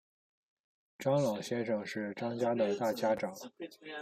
[0.97, 3.35] 张老先生是张家的大家长